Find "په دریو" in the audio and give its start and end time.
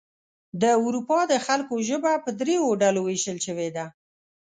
2.23-2.77